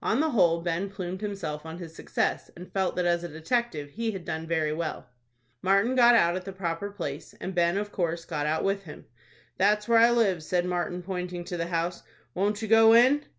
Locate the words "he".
3.90-4.12